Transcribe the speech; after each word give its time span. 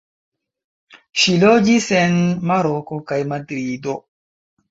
Ŝi 1.23 1.33
loĝis 1.43 1.89
en 1.99 2.17
Maroko 2.53 2.99
kaj 3.11 3.19
Madrido. 3.35 3.97